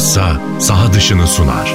[0.00, 1.74] bilhassa saha dışını sunar.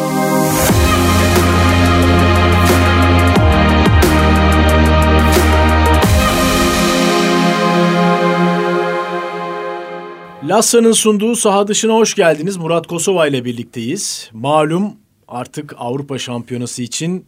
[10.43, 12.57] Lassa'nın sunduğu saha dışına hoş geldiniz.
[12.57, 14.30] Murat Kosova ile birlikteyiz.
[14.34, 14.94] Malum
[15.28, 17.26] artık Avrupa Şampiyonası için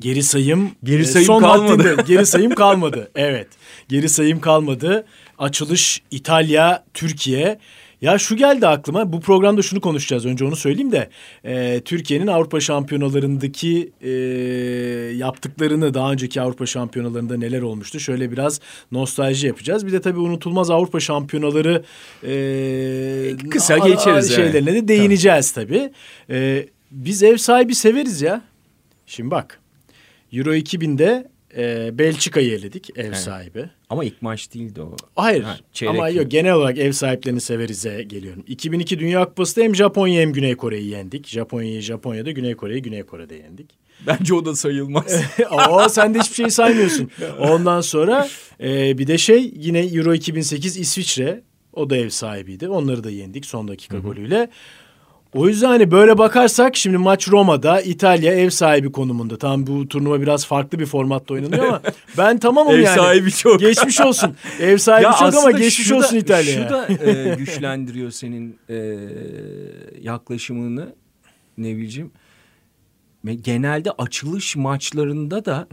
[0.00, 1.82] geri sayım Geri e, sayım son kalmadı.
[1.82, 2.02] haddinde.
[2.06, 3.10] Geri sayım kalmadı.
[3.14, 3.48] Evet.
[3.88, 5.06] Geri sayım kalmadı.
[5.38, 7.58] Açılış İtalya, Türkiye.
[8.00, 9.12] Ya şu geldi aklıma.
[9.12, 10.26] Bu programda şunu konuşacağız.
[10.26, 11.10] Önce onu söyleyeyim de.
[11.44, 14.10] e, Türkiye'nin Avrupa Şampiyonalarındaki e,
[15.16, 18.00] yaptıklarını daha önceki Avrupa Şampiyonalarında neler olmuştu?
[18.00, 18.60] Şöyle biraz
[18.92, 19.86] nostalji yapacağız.
[19.86, 21.84] Bir de tabii unutulmaz Avrupa Şampiyonaları
[22.24, 24.34] e, Kısa geçeriz.
[24.34, 25.92] Şeylerine de değineceğiz tabii.
[26.30, 28.42] E, biz ev sahibi severiz ya.
[29.06, 29.60] Şimdi bak.
[30.32, 33.70] Euro 2000'de e, Belçika'yı eledik ev sahibi.
[33.90, 34.96] Ama ilk maç değildi o.
[35.16, 38.44] Hayır Ha, ama yok genel olarak ev sahiplerini severize geliyorum.
[38.46, 41.28] 2002 Dünya Kupası'da hem Japonya hem Güney Kore'yi yendik.
[41.28, 43.70] Japonya'yı Japonya'da Güney Kore'yi Güney Kore'de yendik.
[44.06, 45.22] Bence o da sayılmaz.
[45.50, 47.10] Oo sen de hiçbir şey saymıyorsun.
[47.38, 48.28] Ondan sonra
[48.60, 52.68] e, bir de şey yine Euro 2008 İsviçre o da ev sahibiydi.
[52.68, 54.50] Onları da yendik son dakika golüyle.
[55.36, 59.38] O yüzden hani böyle bakarsak şimdi maç Roma'da İtalya ev sahibi konumunda.
[59.38, 61.82] Tamam bu turnuva biraz farklı bir formatta oynanıyor ama
[62.18, 62.96] ben tamamım Ev yani.
[62.96, 63.60] sahibi çok.
[63.60, 64.34] Geçmiş olsun.
[64.60, 66.54] Ev sahibi çok ama geçmiş da- olsun İtalya.
[66.64, 68.96] Şu da e, güçlendiriyor senin e,
[70.02, 70.94] yaklaşımını
[71.58, 72.10] Nevil'cim.
[73.40, 75.68] Genelde açılış maçlarında da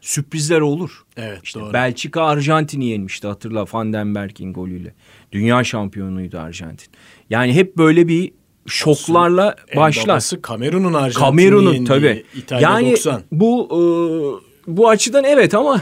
[0.00, 1.02] sürprizler olur.
[1.16, 1.72] Evet İşte doğru.
[1.72, 4.94] Belçika Arjantin'i yenmişti hatırla Van den Berg'in golüyle.
[5.32, 6.88] Dünya şampiyonuydu Arjantin.
[7.30, 8.32] Yani hep böyle bir
[8.68, 10.08] şoklarla başlar.
[10.08, 12.24] babası Kamerun'un Arjantin'i Kamerun'un tabii.
[12.36, 13.22] İtalya yani 90.
[13.32, 13.80] bu e,
[14.76, 15.80] bu açıdan evet ama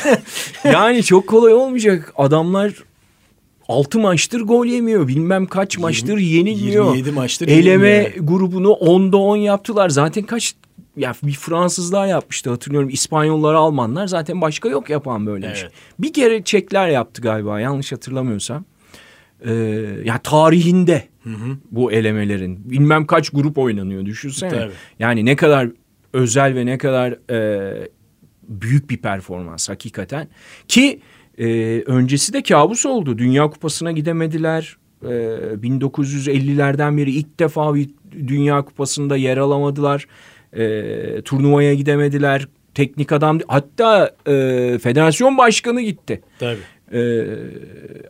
[0.64, 2.12] yani çok kolay olmayacak.
[2.16, 2.72] Adamlar
[3.68, 5.08] 6 maçtır gol yemiyor.
[5.08, 6.84] Bilmem kaç maçtır yenilmiyor.
[6.84, 8.26] 27 maçtır Eleme yenilmiyor.
[8.26, 9.88] grubunu 10'da 10 yaptılar.
[9.88, 10.54] Zaten kaç
[10.96, 12.88] ya bir Fransızlar yapmıştı hatırlıyorum.
[12.88, 15.62] İspanyollar, Almanlar zaten başka yok yapan böyle bir şey.
[15.62, 15.72] Evet.
[15.98, 18.64] Bir kere Çekler yaptı galiba yanlış hatırlamıyorsam.
[19.44, 19.52] Ee,
[20.04, 21.08] ya tarihinde
[21.70, 24.50] bu elemelerin bilmem kaç grup oynanıyor düşünsene.
[24.50, 24.72] Tabii.
[24.98, 25.68] Yani ne kadar
[26.12, 27.88] özel ve ne kadar e,
[28.48, 30.28] büyük bir performans hakikaten.
[30.68, 31.00] Ki
[31.38, 31.46] e,
[31.86, 33.18] öncesi de kabus oldu.
[33.18, 34.76] Dünya Kupası'na gidemediler.
[35.02, 40.06] E, 1950'lerden beri ilk defa bir Dünya Kupası'nda yer alamadılar.
[40.52, 42.48] E, turnuvaya gidemediler.
[42.74, 44.32] Teknik adam hatta e,
[44.82, 46.20] federasyon başkanı gitti.
[46.38, 46.58] Tabii.
[46.92, 47.24] Ee,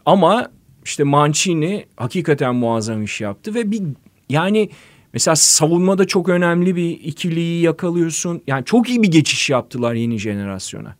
[0.06, 0.48] ama
[0.84, 3.82] işte Mancini hakikaten muazzam iş yaptı ve bir
[4.28, 4.70] yani
[5.12, 8.42] mesela savunmada çok önemli bir ikiliyi yakalıyorsun.
[8.46, 10.96] Yani çok iyi bir geçiş yaptılar yeni jenerasyona.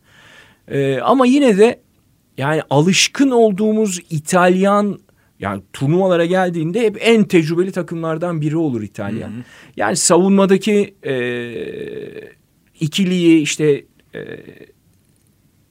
[0.67, 1.81] Ee, ama yine de
[2.37, 4.99] yani alışkın olduğumuz İtalyan
[5.39, 9.31] yani turnuvalara geldiğinde hep en tecrübeli takımlardan biri olur İtalyan.
[9.77, 11.15] Yani savunmadaki e,
[12.79, 13.85] ikiliyi işte
[14.15, 14.19] e,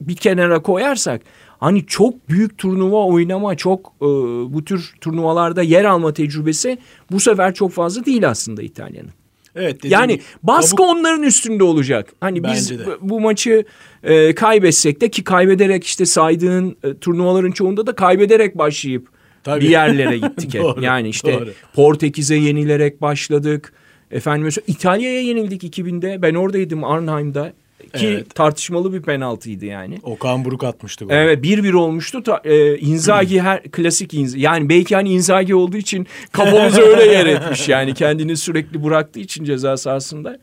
[0.01, 1.21] bir kenara koyarsak
[1.65, 4.05] hani çok büyük turnuva oynama çok e,
[4.53, 6.77] bu tür turnuvalarda yer alma tecrübesi
[7.11, 9.09] bu sefer çok fazla değil aslında İtalya'nın.
[9.55, 9.77] Evet.
[9.79, 12.13] dediğim Yani gibi, baskı kabuk- onların üstünde olacak.
[12.21, 12.85] Hani biz Bence de.
[13.01, 13.65] bu- maçı
[14.03, 19.07] e, kaybetsek de ki kaybederek işte saydığın e, turnuvaların çoğunda da kaybederek başlayıp
[19.43, 19.61] Tabii.
[19.61, 20.61] bir yerlere gittik hep.
[20.61, 21.49] Doğru, yani işte doğru.
[21.73, 23.73] Portekiz'e yenilerek başladık.
[24.11, 26.21] Efendim İtalya'ya yenildik 2000'de.
[26.21, 27.53] Ben oradaydım Arnheim'da.
[27.93, 28.35] Ki Evet.
[28.35, 29.99] tartışmalı bir penaltıydı yani.
[30.03, 31.05] Okan Buruk atmıştı.
[31.05, 31.13] golü.
[31.17, 32.23] Evet 1-1 olmuştu.
[32.23, 34.41] Ta, e, Inzaghi her klasik Inzaghi.
[34.41, 37.69] Yani belki hani Inzaghi olduğu için kafamıza öyle yer etmiş.
[37.69, 40.39] Yani kendini sürekli bıraktığı için ceza sahasında.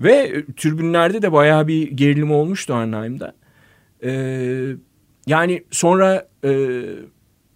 [0.00, 3.34] Ve e, tribünlerde de bayağı bir gerilim olmuştu Arnheim'da.
[4.04, 4.10] E,
[5.26, 6.80] yani sonra e,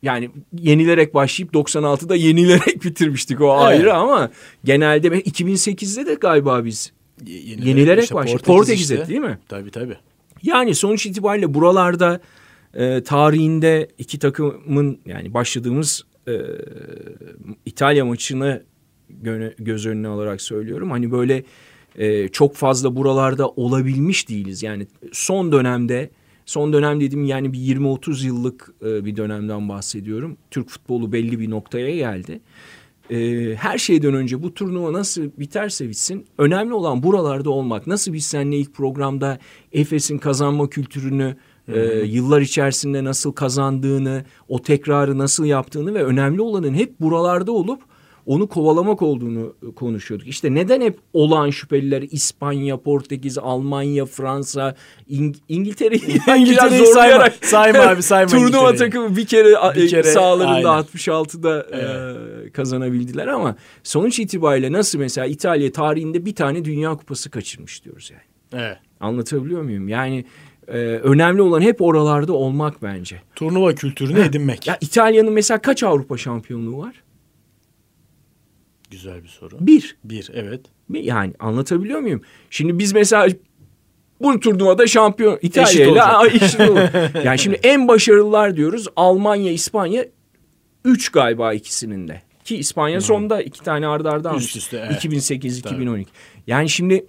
[0.02, 4.30] yani yenilerek başlayıp 96'da yenilerek bitirmiştik o ayrı ama
[4.64, 6.92] genelde 2008'de de galiba biz
[7.26, 8.42] Yenilerek, Yenilerek başladı.
[8.42, 9.08] Portekiz Portekiz'e işte.
[9.08, 9.38] değil mi?
[9.48, 9.96] Tabii tabii.
[10.42, 12.20] Yani sonuç itibariyle buralarda
[12.74, 16.32] e, tarihinde iki takımın yani başladığımız e,
[17.66, 18.62] İtalya maçını
[19.22, 20.90] gö- göz önüne alarak söylüyorum.
[20.90, 21.44] Hani böyle
[21.96, 24.62] e, çok fazla buralarda olabilmiş değiliz.
[24.62, 26.10] Yani son dönemde
[26.46, 30.36] son dönem dedim yani bir 20-30 yıllık e, bir dönemden bahsediyorum.
[30.50, 32.40] Türk futbolu belli bir noktaya geldi.
[33.10, 37.86] E, her şeyden önce bu turnuva nasıl biterse bitsin önemli olan buralarda olmak.
[37.86, 39.38] Nasıl biz seninle ilk programda
[39.72, 41.36] Efes'in kazanma kültürünü
[41.68, 47.82] e, yıllar içerisinde nasıl kazandığını, o tekrarı nasıl yaptığını ve önemli olanın hep buralarda olup
[48.26, 50.28] onu kovalamak olduğunu konuşuyorduk.
[50.28, 54.74] İşte neden hep olan şüpheliler İspanya, Portekiz, Almanya, Fransa,
[55.08, 56.00] İng İngiltere'yi
[56.38, 60.84] İngiltere'yi sayma, sayma abi sayma Turnuva takımı bir kere, Bir kere, sahalarında aynen.
[60.84, 61.66] 66'da
[62.46, 68.10] e, kazanabildiler ama sonuç itibariyle nasıl mesela İtalya tarihinde bir tane Dünya Kupası kaçırmış diyoruz
[68.10, 68.62] yani.
[68.64, 68.78] Evet.
[69.00, 69.88] Anlatabiliyor muyum?
[69.88, 70.24] Yani
[70.68, 73.22] e, önemli olan hep oralarda olmak bence.
[73.36, 74.66] Turnuva kültürünü edinmek.
[74.66, 77.02] Ya İtalya'nın mesela kaç Avrupa şampiyonluğu var?
[78.92, 79.56] Güzel bir soru.
[79.60, 79.96] Bir.
[80.04, 80.60] Bir evet.
[80.90, 82.22] Yani anlatabiliyor muyum?
[82.50, 83.28] Şimdi biz mesela
[84.20, 86.60] bu turnuvada şampiyon İtalya ile eşit.
[87.24, 88.86] Yani şimdi en başarılılar diyoruz.
[88.96, 90.04] Almanya, İspanya
[90.84, 92.22] 3 galiba ikisinin de.
[92.44, 94.44] Ki İspanya sonda iki tane arda arda almış.
[94.44, 94.96] Üst üste, evet.
[94.96, 96.10] 2008, 2012.
[96.46, 97.06] Yani şimdi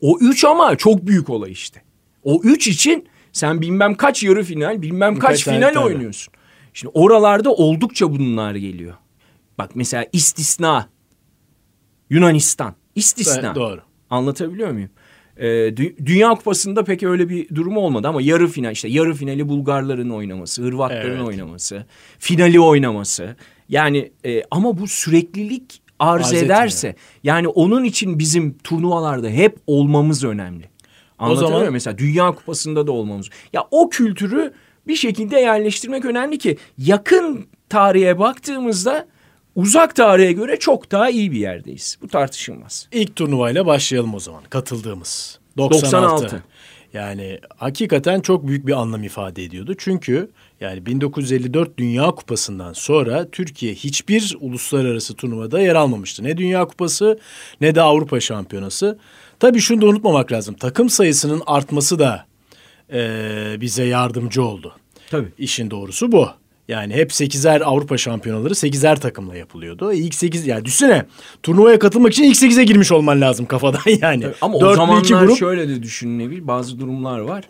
[0.00, 1.82] o 3 ama çok büyük olay işte.
[2.22, 5.84] O 3 için sen bilmem kaç yarı final, bilmem kaç tane final tabii.
[5.84, 6.34] oynuyorsun.
[6.74, 8.94] Şimdi oralarda oldukça bunlar geliyor.
[9.58, 10.93] Bak mesela istisna.
[12.10, 12.74] Yunanistan.
[12.94, 13.42] İstisna.
[13.46, 13.80] Evet, doğru.
[14.10, 14.90] Anlatabiliyor muyum?
[15.36, 19.48] Ee, Dü- Dünya Kupası'nda pek öyle bir durum olmadı ama yarı final işte yarı finali
[19.48, 21.26] Bulgarların oynaması, Hırvatların Evet.
[21.28, 21.86] oynaması,
[22.18, 23.36] finali oynaması.
[23.68, 27.08] Yani e, ama bu süreklilik arz, Arz ederse etmiyor.
[27.24, 30.64] yani onun için bizim turnuvalarda hep olmamız önemli.
[31.18, 31.72] Anlatabiliyor zaman- muyum?
[31.72, 33.30] Mesela Dünya Kupası'nda da olmamız.
[33.52, 34.52] Ya o kültürü
[34.86, 39.06] bir şekilde yerleştirmek önemli ki yakın tarihe baktığımızda
[39.54, 41.98] uzak tarihe göre çok daha iyi bir yerdeyiz.
[42.02, 42.88] Bu tartışılmaz.
[42.92, 44.42] İlk turnuvayla başlayalım o zaman.
[44.50, 45.38] Katıldığımız.
[45.58, 45.92] 96.
[45.92, 46.42] 96.
[46.94, 49.74] Yani hakikaten çok büyük bir anlam ifade ediyordu.
[49.78, 50.30] Çünkü
[50.60, 56.24] yani 1954 Dünya Kupası'ndan sonra Türkiye hiçbir uluslararası turnuvada yer almamıştı.
[56.24, 57.18] Ne Dünya Kupası
[57.60, 58.98] ne de Avrupa Şampiyonası.
[59.40, 60.54] Tabii şunu da unutmamak lazım.
[60.54, 62.26] Takım sayısının artması da
[62.92, 64.72] eee, bize yardımcı oldu.
[65.10, 65.32] Tabii.
[65.38, 66.28] İşin doğrusu bu.
[66.68, 69.92] Yani hep 8'er Avrupa şampiyonaları 8'er takımla yapılıyordu.
[69.92, 71.06] İlk 8 yani düşünsene
[71.42, 74.26] turnuvaya katılmak için ilk 8'e girmiş olman lazım kafadan yani.
[74.40, 76.46] Ama o zamanlar grup şöyle de düşünülebilir.
[76.46, 77.44] Bazı durumlar var.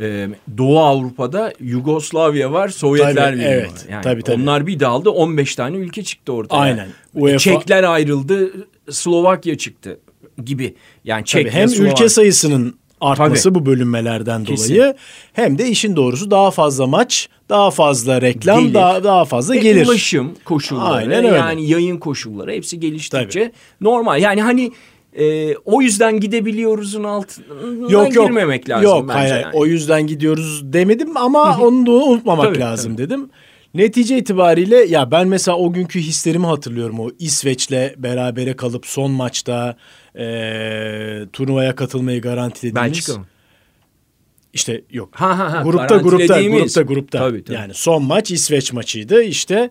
[0.00, 0.28] Ee,
[0.58, 3.70] Doğu Avrupa'da Yugoslavya var, Sovyetler Tabii, Birliği evet.
[3.72, 3.78] var.
[3.90, 4.42] Yani Tabii, tabii.
[4.42, 6.56] Onlar bir daldı 15 tane ülke çıktı ortaya.
[6.58, 6.86] Aynen.
[6.86, 8.52] E, UEFA Çekler ayrıldı,
[8.90, 10.00] Slovakya çıktı
[10.44, 10.74] gibi.
[11.04, 13.54] Yani Tabii Çek hem ülke sayısının artması Tabii.
[13.54, 14.74] bu bölünmelerden Kesin.
[14.74, 14.94] dolayı
[15.32, 18.74] hem de işin doğrusu daha fazla maç, daha fazla reklam, Gelir.
[18.74, 19.86] daha daha fazla Ve gelir.
[19.86, 21.36] ulaşım koşulları, Aynen öyle.
[21.36, 24.20] yani yayın koşulları hepsi geliştikçe normal.
[24.22, 24.72] Yani hani
[25.18, 27.44] e, o yüzden gidebiliyoruzun altına
[27.90, 28.26] Yok yok.
[28.26, 29.18] girmemek lazım Yok bence.
[29.18, 29.56] hayır, yani.
[29.56, 33.30] o yüzden gidiyoruz demedim ama onu da unutmamak Tabii, lazım dedim.
[33.74, 37.00] Netice itibariyle ya ben mesela o günkü hislerimi hatırlıyorum.
[37.00, 39.76] O İsveç'le berabere kalıp son maçta
[40.18, 42.92] eee, turnuvaya katılmayı garantilediğimiz.
[42.92, 43.26] Belçika mı?
[44.52, 45.08] İşte yok.
[45.12, 45.62] Ha ha ha.
[45.62, 47.18] grupta grupta grupta grupta.
[47.18, 47.56] Tabii, tabii.
[47.56, 49.22] Yani son maç İsveç maçıydı.
[49.22, 49.70] İşte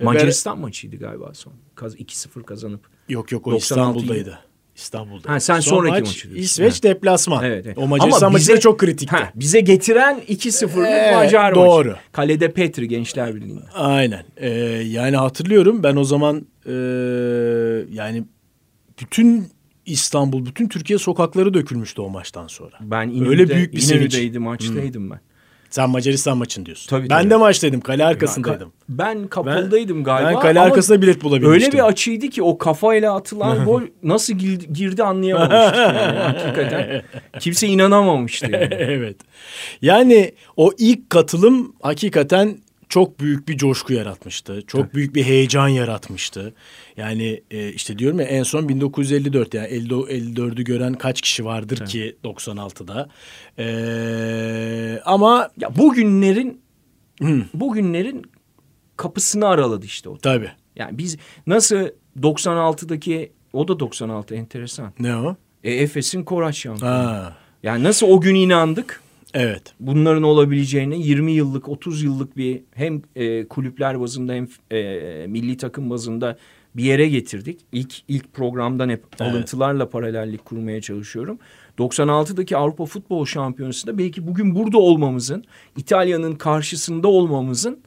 [0.00, 1.52] e, Macaristan maçıydı galiba son.
[1.74, 2.80] Kaz 2-0 kazanıp.
[3.08, 4.38] yok yok o 96 İstanbul'daydı.
[4.76, 5.30] İstanbul'da.
[5.32, 6.42] Ha, sen Son sonraki maç, maçı diyorsun.
[6.42, 6.82] İsveç Ha.
[6.82, 7.44] deplasman.
[7.44, 7.78] Evet, evet.
[7.78, 9.16] O Macaristan Ama maçı bize- çok kritikti.
[9.16, 11.88] Ha, bize getiren 2-0'lık Evet, Macar doğru.
[11.88, 12.00] maçı.
[12.12, 13.60] Kalede Petri Gençler Birliği'nde.
[13.74, 14.24] Aynen.
[14.36, 14.48] Ee,
[14.86, 16.72] yani hatırlıyorum ben o zaman e,
[17.92, 18.24] yani
[19.00, 19.48] bütün
[19.90, 22.76] İstanbul, bütün Türkiye sokakları dökülmüştü o maçtan sonra.
[22.80, 24.36] Ben İnönü'de, Öyle büyük bir sevinç.
[24.38, 25.20] Maçtaydım ben.
[25.70, 26.88] Sen Macaristan maçın diyorsun.
[26.90, 27.30] Tabii, ben tabii.
[27.30, 28.68] de maçtaydım, kale arkasındaydım.
[28.68, 30.30] Ka- Ben kapalıdaydım galiba.
[30.30, 31.72] ben kale arkasında bilet bulabilmiştim.
[31.72, 37.02] Öyle bir açıydı ki o kafayla atılan gol nasıl girdi, girdi anlayamamıştık yani hakikaten.
[37.40, 38.68] Kimse inanamamıştı yani.
[38.70, 39.16] evet.
[39.82, 42.56] Yani o ilk katılım hakikaten
[42.90, 44.62] çok büyük bir coşku yaratmıştı.
[44.66, 46.54] Çok büyük bir heyecan yaratmıştı.
[46.96, 51.86] Yani e, işte diyorum ya en son 1954 yani 50 54'ü gören kaç kişi vardır
[51.86, 53.08] ki 96'da.
[53.58, 56.60] Ee, ama Ya bugünlerin
[57.54, 58.22] bugünlerin
[58.96, 60.18] kapısını araladı işte o.
[60.18, 60.50] tabii.
[60.76, 61.16] Yani biz
[61.46, 61.88] nasıl
[62.20, 64.92] 96'daki o da 96 enteresan.
[64.98, 65.36] Ne o?
[65.64, 67.32] E, Efes'in Koraç şampiyonu.
[67.62, 69.00] Yani nasıl o gün inandık
[69.34, 69.62] evet.
[69.80, 75.90] bunların olabileceğine 20 yıllık 30 yıllık bir hem e, kulüpler bazında hem e, milli takım
[75.90, 76.36] bazında
[76.76, 77.60] bir yere getirdik.
[77.72, 79.32] İlk ilk programdan hep Evet.
[79.32, 81.38] alıntılarla paralellik kurmaya çalışıyorum.
[81.78, 85.44] 96'daki Avrupa Futbol Şampiyonası'nda belki bugün burada olmamızın,
[85.76, 87.80] İtalya'nın karşısında olmamızın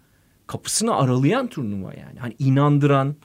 [0.47, 2.19] kapısını aralayan turnuva yani.
[2.19, 3.15] Hani inandıran,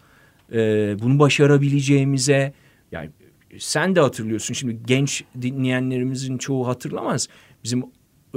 [0.53, 0.59] e,
[1.03, 2.53] bunu başarabileceğimize
[2.93, 3.11] yani
[3.59, 7.29] sen de hatırlıyorsun şimdi genç dinleyenlerimizin çoğu hatırlamaz.
[7.65, 7.85] Bizim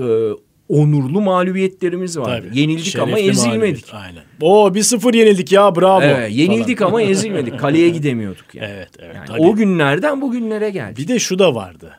[0.01, 0.33] e,
[0.69, 2.47] onurlu mağlubiyetlerimiz vardı.
[2.47, 2.59] Tabii.
[2.59, 3.93] Yenildik ama Şerefli ezilmedik.
[3.93, 4.23] mağlubiyet, Aynen.
[4.41, 6.01] Oo 1-0 yenildik ya bravo.
[6.01, 6.89] Evet, yenildik falan.
[6.89, 7.59] ama ezilmedik.
[7.59, 8.71] Kaleye gidemiyorduk yani.
[8.71, 9.15] Evet, evet.
[9.15, 9.41] Yani tabii.
[9.41, 10.97] o günlerden bugünlere geldik.
[10.97, 11.91] Bir de şu da vardı.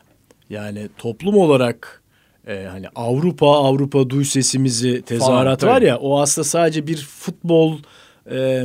[0.49, 2.03] Yani toplum olarak
[2.47, 7.77] e, hani Avrupa Avrupa duy sesimizi tezahürat var ya o aslında sadece bir futbol
[8.31, 8.63] e,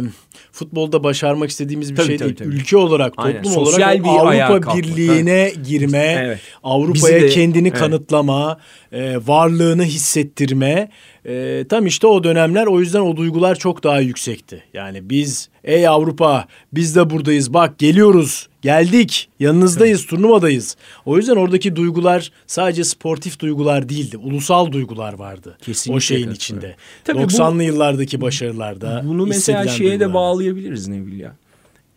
[0.53, 2.51] futbolda başarmak istediğimiz bir Tabii, şey tabii, değil.
[2.51, 2.61] tabii.
[2.61, 6.41] Ülke olarak, Aynen, toplum sosyal olarak bir o ayağa Avrupa Birliği'ne girme, Evet.
[6.63, 7.79] Avrupa'ya de- kendini evet.
[7.79, 8.59] kanıtlama,
[8.93, 10.89] e, varlığını hissettirme.
[11.25, 14.65] E, tam işte o dönemler o yüzden o duygular çok daha yüksekti.
[14.75, 20.77] Yani biz ey Avrupa biz de buradayız bak geliyoruz geldik yanınızdayız turnuvadayız.
[21.07, 24.17] O yüzden oradaki duygular sadece sportif duygular değildi.
[24.17, 26.77] Ulusal duygular vardı Kesinlikle o şeyin içinde.
[27.05, 29.03] Tabii bu- 90'lı yıllardaki başarılarda.
[29.07, 30.15] Bunu mesela şeye de duygular.
[30.15, 31.37] bağlayabiliriz Neville ya.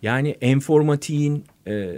[0.01, 1.95] Yani enformatiğin e,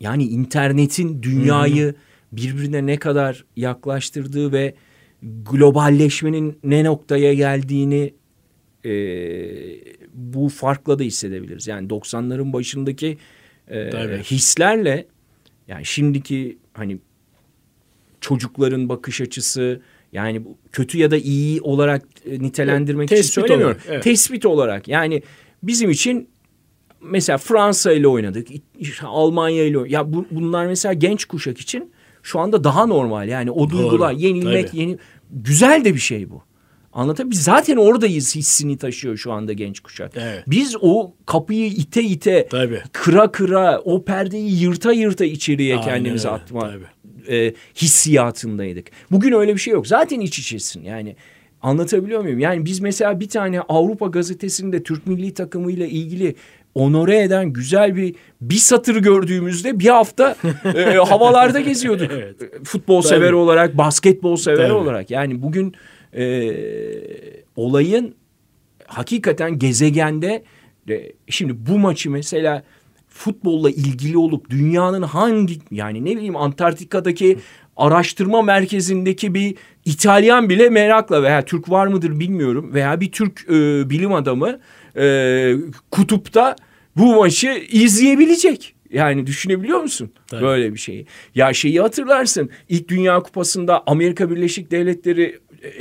[0.00, 1.94] yani internetin dünyayı
[2.32, 4.74] birbirine ne kadar yaklaştırdığı ve
[5.22, 8.14] globalleşmenin ne noktaya geldiğini
[8.84, 8.90] e,
[10.18, 11.66] bu farkla da hissedebiliriz.
[11.66, 13.18] Yani 90'ların başındaki
[13.68, 14.18] e, Tabii.
[14.22, 15.06] hislerle
[15.68, 16.98] yani şimdiki hani
[18.20, 19.80] çocukların bakış açısı
[20.12, 23.76] yani kötü ya da iyi olarak e, nitelendirmek Evet, için söylemiyorum.
[23.76, 24.02] olarak, evet.
[24.02, 25.22] Tespit olarak yani
[25.62, 26.28] bizim için
[27.00, 28.48] mesela Fransa ile oynadık,
[29.02, 29.92] Almanya ile oynadık.
[29.92, 33.28] Ya bu, bunlar mesela genç kuşak için şu anda daha normal.
[33.28, 34.80] Yani o duygular yenilmek, tabii.
[34.80, 34.98] yeni
[35.30, 36.42] güzel de bir şey bu.
[36.98, 40.12] Anlatabiliyor zaten oradayız hissini taşıyor şu anda genç kuşak.
[40.16, 40.44] Evet.
[40.46, 42.82] Biz o kapıyı ite ite, Tabii.
[42.92, 47.36] kıra kıra, o perdeyi yırta yırta içeriye Aynen kendimizi öyle, atma tabii.
[47.36, 48.86] e, hissiyatındaydık.
[49.10, 49.86] Bugün öyle bir şey yok.
[49.86, 50.82] Zaten iç içesin.
[50.82, 51.16] Yani
[51.62, 52.38] anlatabiliyor muyum?
[52.38, 56.34] Yani biz mesela bir tane Avrupa gazetesinde Türk milli takımıyla ilgili
[56.74, 60.36] onore eden güzel bir bir satır gördüğümüzde bir hafta
[60.76, 62.10] e, havalarda geziyorduk.
[62.12, 62.36] Evet.
[62.64, 63.08] Futbol Tabii.
[63.08, 64.72] sever olarak, basketbol sever Tabii.
[64.72, 65.10] olarak.
[65.10, 65.74] Yani bugün
[66.16, 66.22] e,
[67.56, 68.14] olayın
[68.86, 70.42] hakikaten gezegende
[70.90, 72.64] e, şimdi bu maçı mesela
[73.08, 77.38] futbolla ilgili olup dünyanın hangi yani ne bileyim Antarktika'daki
[77.76, 83.90] araştırma merkezindeki bir İtalyan bile merakla veya Türk var mıdır bilmiyorum veya bir Türk e,
[83.90, 84.58] bilim adamı
[84.96, 85.54] e,
[85.90, 86.56] kutupta
[86.96, 88.74] bu maçı izleyebilecek.
[88.90, 90.42] Yani düşünebiliyor musun Tabii.
[90.42, 91.06] böyle bir şeyi?
[91.34, 95.38] Ya şeyi hatırlarsın ilk Dünya Kupası'nda Amerika Birleşik Devletleri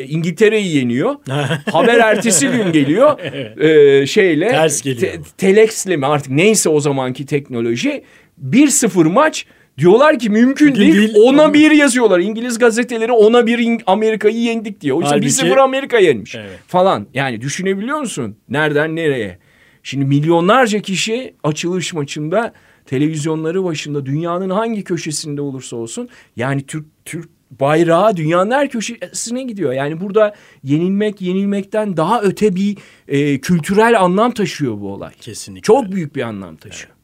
[0.08, 1.16] İngiltere'yi yeniyor.
[1.72, 3.20] Haber ertesi gün geliyor.
[4.02, 5.14] e, şeyle Ters geliyor.
[5.38, 8.04] telexle mi artık neyse o zamanki teknoloji
[8.52, 9.46] 1-0 maç
[9.78, 10.94] diyorlar ki mümkün değil.
[10.94, 11.14] değil.
[11.24, 12.20] Ona bir yazıyorlar.
[12.20, 14.98] İngiliz gazeteleri ona bir Amerika'yı yendik diyor.
[14.98, 16.50] Oysa Halbuki- 1-0 Amerika yenmiş Evet.
[16.68, 17.08] falan.
[17.14, 18.38] Yani düşünebiliyor musun?
[18.50, 19.40] Nereden nereye?
[19.84, 22.54] Şimdi milyonlarca kişi açılış maçında
[22.86, 29.74] televizyonları başında dünyanın hangi köşesinde olursa olsun yani Türk Türk bayrağı dünyanın her köşesine gidiyor.
[29.74, 32.78] Yani burada yenilmek yenilmekten daha öte bir
[33.08, 35.14] e, kültürel anlam taşıyor bu olay.
[35.22, 35.62] Kesinlikle.
[35.62, 36.98] Çok büyük bir anlam taşıyor.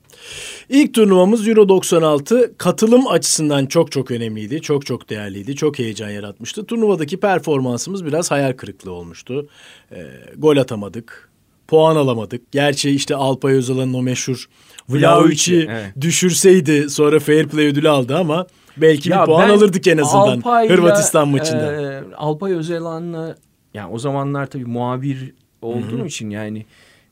[0.70, 4.62] İlk turnuvamız Euro 96 katılım açısından çok çok önemliydi.
[4.62, 5.56] Çok çok değerliydi.
[5.56, 6.66] Çok heyecan yaratmıştı.
[6.66, 9.48] Turnuvadaki performansımız biraz hayal kırıklığı olmuştu.
[9.92, 10.06] Ee,
[10.38, 11.30] gol atamadık.
[11.68, 12.52] Puan alamadık.
[12.52, 14.46] Gerçi işte Alpay Özalan'ın o meşhur
[14.90, 15.94] Vlahovic'i evet.
[16.02, 21.28] düşürseydi sonra fair play ödülü aldı ama belki bir puan alırdık en azından Alpay'la, Hırvatistan
[21.28, 21.82] maçında.
[21.82, 23.36] e, Alpay Özalan'la
[23.74, 26.66] yani o zamanlar tabii muhabir olduğum için yani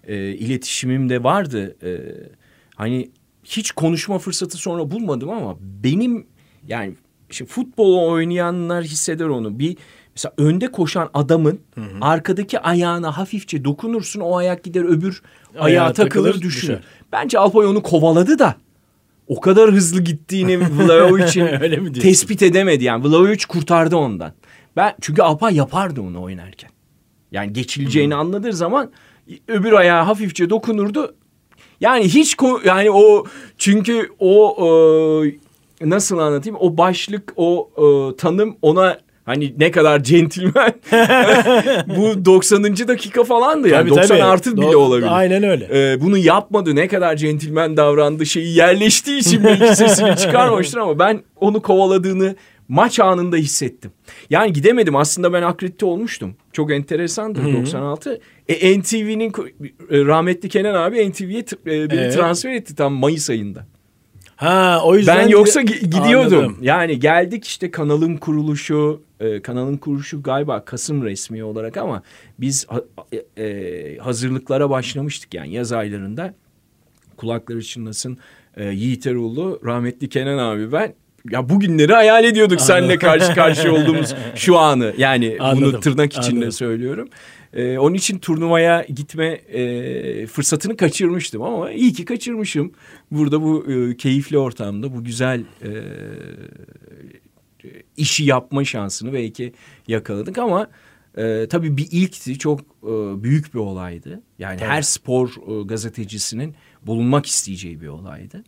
[0.07, 1.75] e, iletişimim de vardı.
[1.83, 1.91] E,
[2.75, 3.11] hani
[3.43, 6.27] hiç konuşma fırsatı sonra bulmadım ama benim
[6.67, 6.95] yani
[7.29, 9.59] işte futbolu oynayanlar hisseder onu.
[9.59, 9.77] Bir
[10.15, 11.59] mesela önde koşan adamın
[12.01, 15.21] arkadaki ayağına hafifçe dokunursun o ayak gider öbür
[15.55, 16.73] ayağa, Ayağa takılır, takılır, düşünür.
[16.73, 16.83] düşer.
[17.11, 18.55] Bence Alpay onu kovaladı da
[19.31, 23.03] o kadar hızlı gittiğini Vlahovic'in tespit edemedi yani.
[23.03, 24.33] Vlahovic kurtardı ondan.
[24.75, 26.69] Ben çünkü Alpay yapardı onu oynarken.
[27.31, 28.91] Yani geçileceğini anladığı zaman
[29.47, 31.15] öbür ayağa hafifçe dokunurdu.
[31.81, 32.35] Yani hiç
[32.65, 33.25] yani o
[33.57, 34.55] çünkü o
[35.81, 40.73] e, nasıl anlatayım o başlık o e, tanım ona hani ne kadar centilmen
[41.97, 42.63] bu 90.
[42.87, 44.23] dakika falandı yani Tabii, 90 tabii.
[44.23, 45.07] artı bile Do- olabilir.
[45.11, 45.69] Aynen öyle.
[45.93, 51.21] Ee, bunu yapmadı ne kadar centilmen davrandı şeyi yerleştiği için belki sesini çıkarmamıştır ama ben
[51.35, 52.35] onu kovaladığını
[52.67, 53.91] maç anında hissettim.
[54.29, 56.35] Yani gidemedim aslında ben akredite olmuştum.
[56.53, 58.21] Çok enteresandır 96.
[58.47, 59.29] E, NTV'nin
[59.91, 62.13] e, rahmetli Kenan abi NTV'ye t- e, beni Evet.
[62.13, 63.65] transfer etti tam Mayıs ayında.
[64.35, 66.37] Ha o yüzden Ben yoksa gi- gidiyordum.
[66.37, 66.57] Anladım.
[66.61, 72.03] Yani geldik işte kanalın kuruluşu, e, kanalın kuruluşu galiba Kasım resmi olarak ama
[72.39, 72.83] biz ha-
[73.37, 76.33] e, e, hazırlıklara başlamıştık yani yaz aylarında.
[77.17, 78.17] Kulakları çınlasın
[78.57, 80.93] e, Yiğit Erol'u, rahmetli Kenan abi ben.
[81.31, 84.93] Ya bugünleri hayal ediyorduk seninle karşı karşıya olduğumuz şu anı.
[84.97, 86.51] Yani bunu Anladım, tırnak içinde anladım.
[86.51, 87.09] söylüyorum.
[87.53, 92.71] E, onun için turnuvaya gitme e, fırsatını kaçırmıştım ama iyi ki kaçırmışım.
[93.11, 95.69] Burada bu e, keyifli ortamda bu güzel e,
[97.97, 99.53] işi yapma şansını belki
[99.87, 100.67] yakaladık ama
[101.17, 104.21] E, tabii bir ilkti, çok e, büyük bir olaydı.
[104.39, 104.69] Yani Tabii.
[104.69, 106.55] her spor e, gazetecisinin
[106.87, 108.43] bulunmak isteyeceği bir olaydı.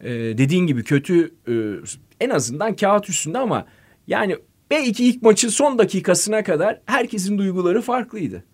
[0.00, 1.54] E, dediğin gibi kötü e,
[2.20, 3.66] en azından kağıt üstünde ama
[4.06, 4.36] yani
[4.70, 8.44] belki ilk maçın son dakikasına kadar herkesin duyguları farklıydı.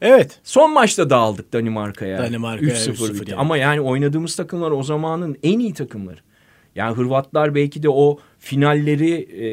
[0.00, 0.40] Evet.
[0.44, 2.18] Son maçta dağıldık Danimarka'ya.
[2.18, 3.30] Danimarka'ya 3-0 3-0 bitti.
[3.30, 3.40] yani.
[3.40, 6.18] Ama yani oynadığımız takımlar o zamanın en iyi takımları.
[6.74, 9.48] Yani Hırvatlar belki de o finalleri e,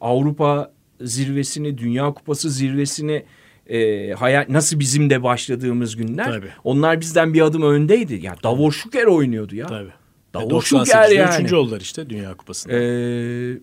[0.00, 3.24] Avrupa zirvesini, Dünya Kupası zirvesini
[3.66, 6.24] e, hayal nasıl bizim de başladığımız günler.
[6.24, 6.48] Tabii.
[6.64, 8.20] Onlar bizden bir adım öndeydi.
[8.22, 9.66] Ya Davor Şuker oynuyordu ya.
[9.66, 9.92] Tabii.
[10.34, 11.34] Davor Şuker 98'de yani.
[11.34, 12.74] Üçüncü oldular işte Dünya Kupası'nda.
[12.74, 13.58] Ee,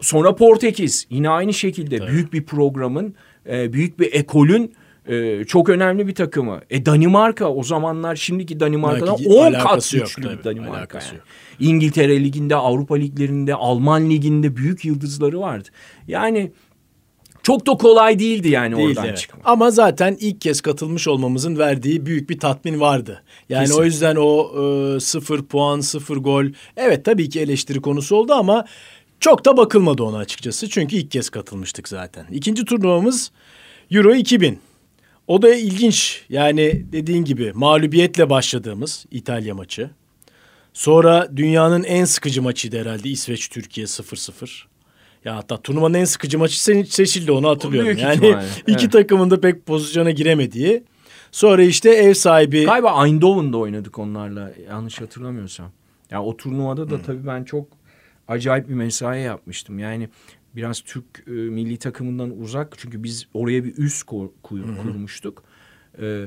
[0.00, 3.14] sonra Portekiz yine aynı şekilde büyük bir programın,
[3.48, 4.74] e, büyük bir ekolün
[5.08, 6.60] e, çok önemli bir takımı.
[6.70, 10.98] E Danimarka o zamanlar şimdiki Danimarka'dan Belki 10 kat yok güçlü tabii, bir Danimarka.
[10.98, 11.14] yani.
[11.14, 11.24] yok.
[11.60, 15.68] İngiltere Ligi'nde, Avrupa Liglerinde, Alman Ligi'nde büyük yıldızları vardı.
[16.08, 16.52] Yani
[17.46, 19.18] çok da kolay değildi yani Değildi, oradan evet.
[19.18, 19.42] çıkmak.
[19.44, 23.22] Ama zaten ilk kez katılmış olmamızın verdiği büyük bir tatmin vardı.
[23.48, 23.80] Yani Kesin.
[23.80, 26.44] o yüzden o e, sıfır puan, sıfır gol.
[26.76, 28.64] Evet tabii ki eleştiri konusu oldu ama
[29.20, 30.68] çok da bakılmadı ona açıkçası.
[30.68, 32.26] Çünkü ilk kez katılmıştık zaten.
[32.32, 33.30] İkinci turnuvamız
[33.90, 34.58] Euro 2000.
[35.26, 36.24] O da ilginç.
[36.28, 39.90] Yani dediğin gibi mağlubiyetle başladığımız İtalya maçı.
[40.72, 44.62] Sonra dünyanın en sıkıcı maçıydı herhalde İsveç-Türkiye 0-0.
[45.24, 47.86] Ya hatta turnuvanın en sıkıcı maçı se- seçildi onu hatırlıyorum.
[47.88, 48.92] Büyük yani ihtimalle, iki evet.
[48.92, 50.82] takımın da pek pozisyona giremediği.
[51.32, 55.70] Sonra işte ev sahibi Galiba Eindhoven'da oynadık onlarla yanlış hatırlamıyorsam.
[56.10, 56.90] Ya o turnuvada Hmm.
[56.90, 57.68] da tabii ben çok
[58.28, 59.78] acayip bir mesai yapmıştım.
[59.78, 60.08] Yani
[60.56, 64.30] biraz Türk e, milli takımından uzak çünkü biz oraya bir üst kuy-
[64.82, 65.44] kurmuştuk.
[66.00, 66.24] Ee,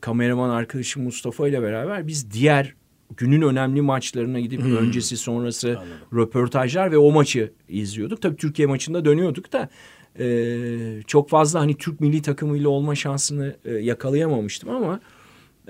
[0.00, 2.74] kameraman arkadaşım Mustafa ile beraber biz diğer
[3.16, 5.78] günün önemli maçlarına gidip öncesi sonrası
[6.12, 8.22] röportajlar ve o maçı izliyorduk.
[8.22, 9.68] Tabii Türkiye maçında dönüyorduk da
[10.18, 15.00] e, çok fazla hani Türk milli takımıyla olma şansını e, yakalayamamıştım ama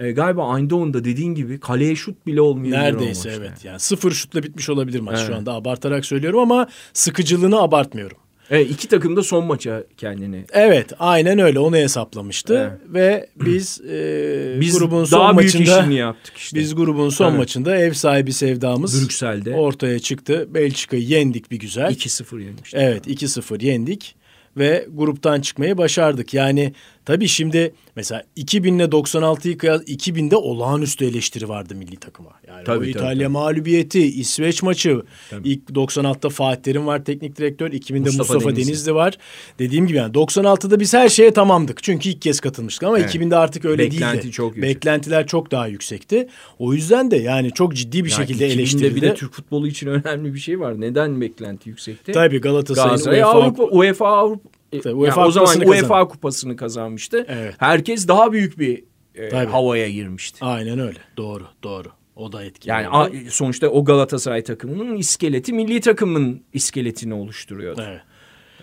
[0.02, 2.78] e, galiba Eindhoven'da dediğin gibi kaleye şut bile olmuyor.
[2.78, 3.64] neredeyse evet.
[3.64, 8.16] Yani sıfır şutla bitmiş olabilir maç şu anda abartarak söylüyorum ama sıkıcılığını abartmıyorum.
[8.50, 10.44] Evet, iki takım da son maça kendini.
[10.52, 12.94] Evet aynen öyle onu hesaplamıştı Evet.
[12.94, 16.59] ve biz, e, Biz grubun son daha büyük maçında işini yaptık işte.
[16.59, 17.38] biz grubun son Evet.
[17.38, 20.48] maçında ev sahibi sevdamız Brüksel'de ortaya çıktı.
[20.55, 21.90] Belçika'yı yendik bir güzel.
[21.92, 22.74] 2-0 yenmiştik.
[22.81, 24.14] Evet 2-0 yendik
[24.57, 26.35] ve gruptan çıkmayı başardık.
[26.35, 26.72] Yani
[27.05, 32.31] tabii şimdi mesela 2000 ile 96'yı kıyas 2000'de olağanüstü eleştiri vardı milli takıma.
[32.49, 33.29] Yani Tabii, o tabii, İtalya tabii.
[33.29, 35.03] mağlubiyeti, İsveç maçı.
[35.31, 35.49] Tabii.
[35.49, 38.67] İlk 96'da Fatih Terim var teknik direktör, 2000'de Mustafa Mustafa, Denizli.
[38.69, 38.95] Denizli.
[38.95, 39.19] var.
[39.59, 41.83] Dediğim gibi yani 96'da biz her şeye tamamdık.
[41.83, 43.15] Çünkü ilk kez katılmıştık ama Evet.
[43.15, 44.33] 2000'de artık öyle Beklenti değildi.
[44.33, 44.75] çok yüksek.
[44.77, 46.29] Beklentiler çok daha yüksekti.
[46.59, 48.97] O yüzden de yani çok ciddi bir Yani şekilde 2000'de eleştirildi.
[48.97, 50.81] bir de Türk futbolu için önemli bir şey var.
[50.81, 52.12] Neden beklenti yüksekti?
[52.12, 54.49] Tabii Galatasaray'ın Galatasaray UEFA Avrupa UEFA Avrupa
[54.80, 56.08] Tabii, yani UEFA o zaman kupasını UEFA kazandı.
[56.08, 57.24] kupasını kazanmıştı.
[57.28, 57.54] Evet.
[57.58, 59.50] Herkes daha büyük bir e, Tabii.
[59.50, 60.44] havaya girmişti.
[60.44, 60.98] Aynen öyle.
[61.16, 61.88] Doğru, doğru.
[62.16, 62.70] O da etkili.
[62.70, 67.85] Yani a- sonuçta o Galatasaray takımının iskeleti milli takımın iskeletini oluşturuyordu.
[67.88, 68.00] Evet.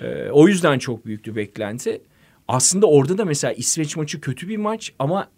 [0.04, 2.02] Ee, o yüzden çok büyüktü beklenti.
[2.48, 5.30] Aslında orada da mesela İsveç maçı kötü bir maç ama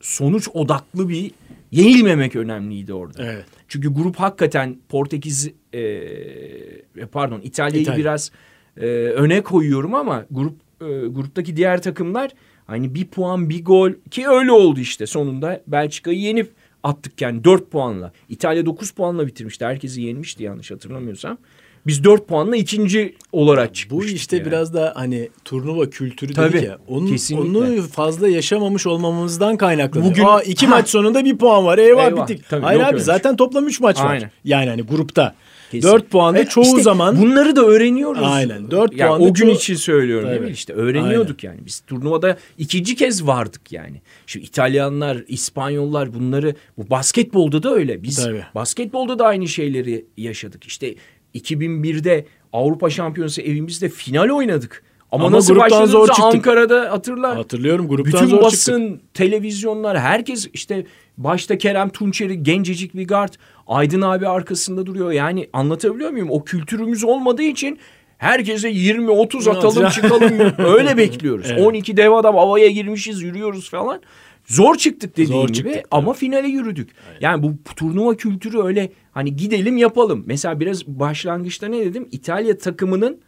[0.00, 1.30] sonuç odaklı bir
[1.70, 3.24] yenilmemek önemliydi orada.
[3.32, 3.44] Evet.
[3.68, 7.98] Çünkü grup hakikaten Portekiz e, pardon İtalya'yı İtalya.
[7.98, 8.32] biraz
[8.76, 12.30] e, öne koyuyorum ama grup e, gruptaki diğer takımlar
[12.66, 16.50] hani bir puan bir gol ki öyle oldu işte sonunda Belçika'yı yenip
[16.82, 18.12] attık yani dört puanla.
[18.28, 19.64] İtalya dokuz puanla bitirmişti.
[19.64, 21.38] Herkesi yenmişti yanlış hatırlamıyorsam.
[21.86, 24.16] Biz dört puanla ikinci olarak Bu çıkmıştık.
[24.16, 24.46] işte yani.
[24.46, 26.78] biraz da hani turnuva kültürü Tabii, dedik ya.
[26.88, 27.58] Onun, kesinlikle.
[27.58, 30.10] onu fazla yaşamamış olmamızdan kaynaklanıyor.
[30.10, 30.70] Bugün- Aa, iki Ha.
[30.76, 31.78] maç sonunda bir puan var.
[31.78, 32.28] Eyvah, Eyvah.
[32.28, 32.48] bittik.
[32.48, 34.10] Tabii, Hayır abi öyle zaten toplam üç maç var.
[34.10, 34.30] Aynen.
[34.44, 35.34] Yani hani grupta.
[35.72, 35.88] Kesin.
[35.88, 38.22] Dört puanda E, çoğu işte zaman bunları da öğreniyoruz.
[38.24, 40.48] Aynen, dört Yani puanda o gün çoğu- için söylüyorum değil Tabii.
[40.48, 40.52] mi?
[40.54, 41.58] İşte öğreniyorduk yani.
[41.66, 44.00] Biz turnuvada ikinci kez vardık yani.
[44.26, 48.02] Şu İtalyanlar, İspanyollar bunları bu basketbolda da öyle.
[48.02, 48.44] Biz Tabii.
[48.54, 50.64] basketbolda da aynı şeyleri yaşadık.
[50.64, 50.94] İşte
[51.34, 54.82] 2001'de Avrupa Şampiyonası evimizde final oynadık.
[55.12, 56.24] Ama, Ama nasıl gruptan zor çıktık.
[56.24, 57.36] Ankara'da hatırlar.
[57.36, 59.14] hatırlıyorum gruptan Bütün zor basın, çıktık.
[59.14, 60.86] televizyonlar, herkes işte
[61.18, 63.32] başta Kerem Tunçeri gencecik bir guard.
[63.66, 65.12] Aydın abi arkasında duruyor.
[65.12, 66.30] Yani anlatabiliyor muyum?
[66.30, 67.78] O kültürümüz olmadığı için
[68.18, 70.32] herkese 20-30 atalım çıkalım.
[70.58, 71.46] Öyle bekliyoruz.
[71.50, 71.66] Evet.
[71.66, 74.00] 12 dev adam havaya girmişiz yürüyoruz falan.
[74.46, 76.90] Zor çıktık dediğin Zor gibi çıktık, ama finale yürüdük.
[77.20, 80.24] Yani bu turnuva kültürü öyle hani gidelim yapalım.
[80.26, 82.08] Mesela biraz başlangıçta ne dedim?
[82.10, 83.20] İtalya takımının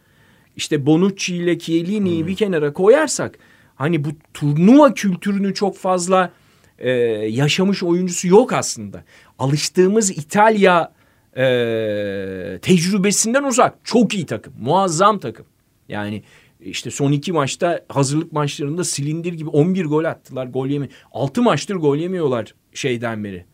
[0.55, 2.27] işte Bonucci ile Chiellini'yi Hmm.
[2.27, 3.39] bir kenara koyarsak
[3.75, 6.31] hani bu turnuva kültürünü çok fazla
[6.79, 6.89] e,
[7.29, 9.03] yaşamış oyuncusu yok aslında.
[9.39, 10.91] Alıştığımız İtalya
[11.37, 13.75] e, tecrübesinden uzak.
[13.83, 14.53] Çok iyi takım.
[14.59, 15.45] Muazzam takım.
[15.89, 16.23] Yani
[16.61, 20.45] işte son iki maçta hazırlık maçlarında silindir gibi 11 gol attılar.
[20.47, 23.45] Gol yemi 6 maçtır gol yemiyorlar şeyden beri.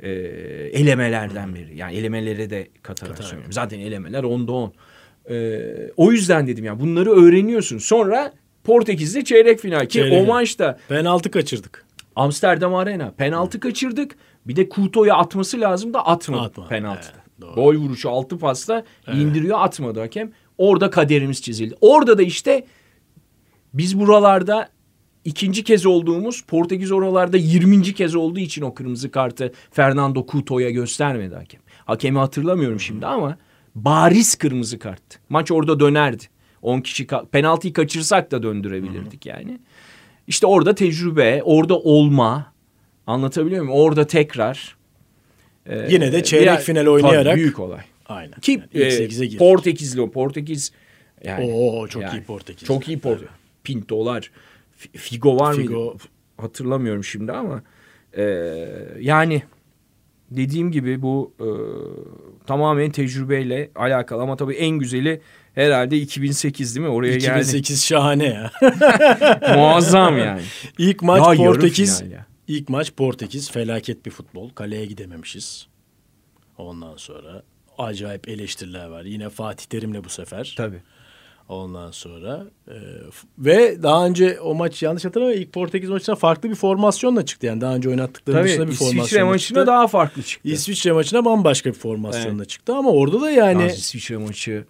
[0.00, 0.10] E,
[0.72, 1.76] elemelerden beri.
[1.76, 3.28] Yani elemelere de katarak Katarak.
[3.28, 3.52] söylüyorum.
[3.52, 4.72] Zaten elemeler 10'da 10.
[5.30, 5.60] E,
[5.96, 7.78] o yüzden dedim ya bunları öğreniyorsun.
[7.78, 8.32] Sonra
[8.64, 11.86] Portekiz'de çeyrek final ki Çeyrek o maçta Penaltı kaçırdık.
[12.16, 14.16] Amsterdam Arena penaltı kaçırdık.
[14.46, 17.12] Bir de Couto'ya atması lazım da atmadı Atmadı, penaltıda.
[17.14, 17.54] evet, doğru.
[17.54, 20.32] Gol vuruşu altı pasta indiriyor atmadı hakem.
[20.58, 21.74] Orada kaderimiz çizildi.
[21.80, 22.66] Orada da işte
[23.74, 24.68] biz buralarda
[25.24, 27.82] ikinci kez olduğumuz Portekiz oralarda 20.
[27.82, 31.60] kez olduğu için o kırmızı kartı Fernando Couto'ya göstermedi hakem.
[31.84, 33.38] Hakemi hatırlamıyorum şimdi ama
[33.84, 35.18] bariz kırmızı karttı.
[35.28, 36.24] Maç orada dönerdi.
[36.62, 39.58] 10 kişi ka- penaltıyı kaçırsak da döndürebilirdik yani.
[40.26, 42.52] İşte orada tecrübe, orada olma.
[43.06, 43.78] Anlatabiliyor muyum?
[43.80, 44.76] Orada tekrar.
[45.66, 47.80] Ee, Yine de çeyrek biraz- final oynayarak- Tabii büyük olay.
[48.06, 48.40] Aynen.
[48.40, 49.36] Ki Yani e.
[49.38, 50.10] Portekizli o.
[50.10, 50.72] Portekiz
[51.24, 51.52] yani.
[51.52, 52.68] Oo, çok yani, iyi Portekiz.
[52.68, 53.28] Çok iyi Portekiz.
[53.64, 54.30] Pinto'lar.
[54.76, 55.84] F- Figo var Figo.
[55.84, 56.04] mıydı?
[56.36, 57.62] Hatırlamıyorum şimdi ama.
[58.16, 58.22] e,
[59.00, 59.42] yani
[60.30, 61.48] dediğim gibi bu e,
[62.46, 65.20] tamamen tecrübeyle alakalı ama tabii en güzeli
[65.54, 66.92] herhalde 2008 değil mi?
[66.92, 68.50] Oraya 2008 şahane ya.
[68.60, 69.54] geldi.
[69.56, 70.42] Muazzam yani.
[70.78, 72.00] İlk maç yarı Portekiz.
[72.00, 72.26] ya.
[72.48, 73.50] İlk maç Portekiz.
[73.50, 74.50] Felaket bir futbol.
[74.50, 75.66] Kaleye gidememişiz.
[76.58, 77.42] Ondan sonra
[77.78, 79.04] acayip eleştiriler var.
[79.04, 80.54] Yine Fatih Terim'le bu sefer.
[80.56, 80.82] Tabii.
[81.48, 82.74] Ondan sonra e,
[83.38, 87.60] ve daha önce o maç yanlış hatırlamıyorum ilk Portekiz maçına farklı bir formasyonla çıktı yani
[87.60, 89.66] daha önce oynattıkları dışında Tabii bir İsviçre formasyonla maçına çıktı.
[89.66, 90.48] daha farklı çıktı.
[90.48, 94.64] İsviçre maçına bambaşka bir formasyonla çıktı ama orada da yani Yalnız İsviçre maçı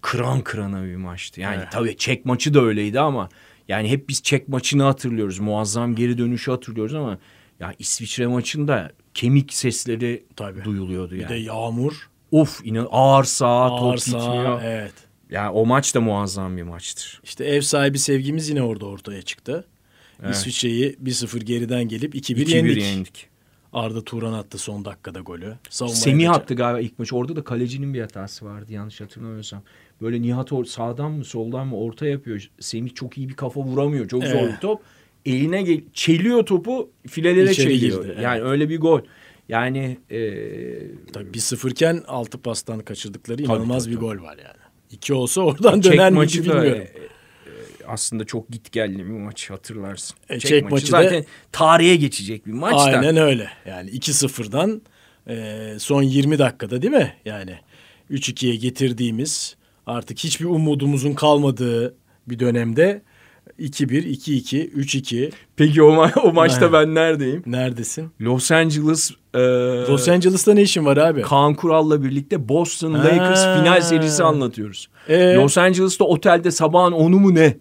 [0.00, 1.40] kıran kırana bir maçtı.
[1.40, 1.68] Yani Evet.
[1.72, 3.28] tabii Çek maçı da öyleydi ama
[3.68, 5.38] yani hep biz Çek maçını hatırlıyoruz.
[5.38, 7.18] Muazzam geri dönüşü hatırlıyoruz ama
[7.60, 10.64] ya İsviçre maçında kemik sesleri Tabii.
[10.64, 11.28] duyuluyordu bir yani.
[11.30, 14.60] de yağmur, of inan ağır sağa ağır top gitmiyor.
[14.64, 14.92] evet.
[15.30, 17.20] Yani o maç da muazzam bir maçtır.
[17.24, 19.64] İşte ev sahibi sevgimiz yine orada ortaya çıktı.
[20.22, 20.34] Evet.
[20.34, 22.82] İsviçre'yi 1-0 geriden gelip 2-1 2-1 yendik.
[22.82, 23.26] yendik.
[23.72, 25.54] Arda Turan attı son dakikada golü.
[25.70, 27.12] Savunmaya Semih geçen- attı galiba ilk maç.
[27.12, 29.62] Orada da kalecinin bir hatası vardı yanlış hatırlamıyorsam.
[30.02, 32.50] Böyle Nihat or- sağdan mı soldan mı orta yapıyor.
[32.60, 34.08] Semih çok iyi bir kafa vuramıyor.
[34.08, 34.52] Çok zor Evet.
[34.54, 34.80] bir top.
[35.26, 38.04] Eline gel çeliyor topu filelere İçeri çeliyor.
[38.04, 39.00] girdi, Yani öyle bir gol.
[39.48, 44.60] Yani eee Tabii 1-0 iken 6 pastan kaçırdıkları Tabii, inanılmaz tabii, bir gol var yani.
[44.90, 46.82] 2 olsa oradan Çek döner maçı da bilmiyorum.
[46.82, 47.08] e, e,
[47.86, 50.16] aslında çok git geldi bir maç hatırlarsın.
[50.28, 52.76] E, Çek, Çek maçı, maçı da- zaten tarihe geçecek bir maç da.
[52.78, 53.48] Aynen öyle.
[53.66, 54.82] Yani 2-0'dan
[55.28, 57.14] e, son 20 dakikada değil mi?
[57.24, 57.58] Yani
[58.10, 61.94] 3-2'ye getirdiğimiz artık hiçbir umudumuzun kalmadığı
[62.26, 63.02] bir dönemde
[63.60, 67.42] 2-1, 2-2, 3-2 Peki o, ma- o maçta ben neredeyim?
[67.46, 68.10] neredesin?
[68.20, 69.38] Los Angeles e,
[69.88, 71.22] Los Angeles'ta ne işin var abi?
[71.22, 73.04] Kaan Kural'la birlikte Boston Ha.
[73.04, 74.88] Lakers final serisi anlatıyoruz.
[75.08, 75.34] Ee?
[75.34, 77.56] Los Angeles'ta otelde sabahın onu mu ne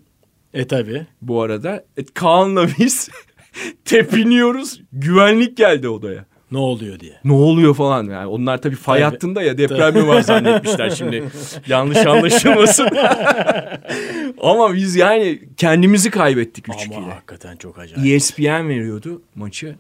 [0.53, 1.05] E tabi.
[1.21, 1.83] bu arada?
[1.97, 3.09] E, Kaan'la biz
[3.85, 4.81] tepiniyoruz.
[4.93, 6.25] Güvenlik geldi odaya.
[6.51, 7.13] Ne oluyor diye.
[7.23, 8.27] Ne oluyor falan yani.
[8.27, 9.11] Onlar tabii fay Tabii.
[9.13, 11.23] hattında ya deprem mi var zannetmişler şimdi.
[11.67, 12.89] Yanlış anlaşılmasın.
[14.41, 16.95] Ama biz yani kendimizi kaybettik 3-2'de.
[16.95, 18.15] Ama hakikaten çok acayip.
[18.15, 19.75] ESPN veriyordu maçı.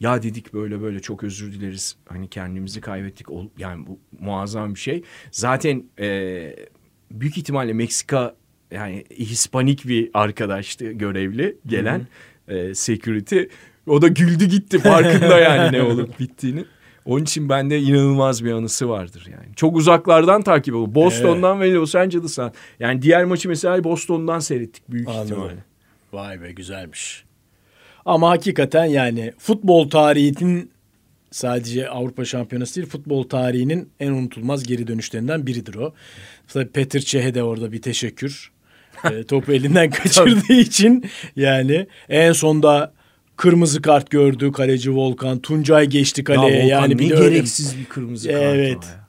[0.00, 1.96] Ya dedik böyle böyle çok özür dileriz.
[2.06, 3.26] Hani kendimizi kaybettik.
[3.58, 5.02] Yani bu muazzam bir şey.
[5.30, 6.56] Zaten e,
[7.10, 8.34] büyük ihtimalle Meksika
[8.70, 12.06] yani Hispanik bir arkadaştı görevli gelen
[12.48, 13.40] e, security.
[13.86, 16.64] O da güldü gitti farkında yani ne olup bittiğini.
[17.04, 19.54] Onun için bende inanılmaz bir anısı vardır yani.
[19.56, 20.94] Çok uzaklardan takip ediyorum.
[20.94, 22.52] Boston'dan ve Los Angeles'tan.
[22.80, 25.26] Yani diğer maçı mesela Boston'dan seyrettik büyük Anladım.
[25.26, 25.64] ihtimalle.
[26.12, 27.24] Vay be güzelmiş.
[28.04, 30.70] Ama hakikaten yani futbol tarihinin
[31.30, 35.94] sadece Avrupa Şampiyonası değil futbol tarihinin en unutulmaz geri dönüşlerinden biridir o.
[36.48, 38.52] Tabii Petr Çeh'e de orada bir teşekkür.
[39.04, 41.04] E, topu elinden kaçırdığı için
[41.36, 42.92] yani en sonda
[43.36, 45.38] kırmızı kart gördü kaleci Volkan.
[45.38, 46.58] Tuncay geçti kaleye.
[46.58, 48.78] Ya Volkan yani ne bir gereksiz bir kırmızı kart Evet.
[48.82, 49.02] ya.